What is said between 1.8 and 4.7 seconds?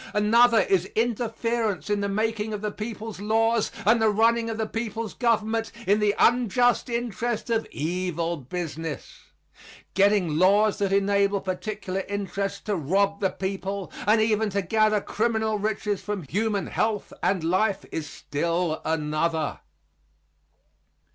in the making of the people's laws and the running of the